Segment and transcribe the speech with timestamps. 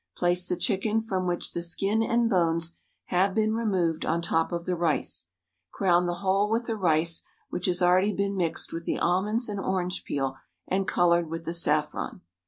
[0.17, 2.75] Place the chicken from which the skin and bones
[3.13, 5.27] have been removed on top of the rice.
[5.69, 9.59] Crown the whole with the rice, which has already been mixed with the almonds and
[9.59, 10.37] orange peel
[10.67, 12.21] and colored with the saffron.